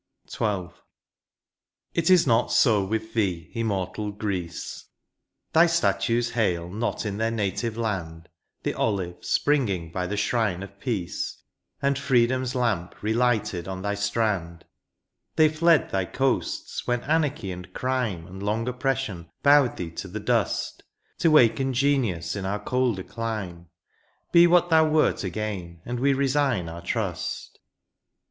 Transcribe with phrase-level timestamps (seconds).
[0.25, 0.39] THE PAST.
[0.41, 1.99] 121 XII.
[2.01, 4.85] It is not so with thee, immortal Greece,
[5.53, 8.27] Thy statues hail not in their native land
[8.63, 11.43] The olive, springing by the shrine of peace,
[11.83, 14.65] And freedom's lamp relighted on thy strand;
[15.35, 20.19] They fled thy coasts when anarchy and crime And long oppression bowed thee to the
[20.19, 20.81] dust.
[21.19, 23.67] To waken genius in our colder clime;
[24.31, 27.59] Be what thou wert again, and we resign our trust.